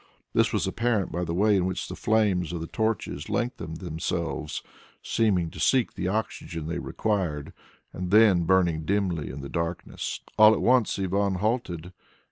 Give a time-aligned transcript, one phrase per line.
[0.33, 4.63] This was apparent by the way in which the flames of the torches lengthened themselves,
[5.03, 7.53] seeming to seek the oxygen they required,
[7.93, 10.19] and then burning dimly in the darkness.
[10.39, 11.93] All at once Ivan halted.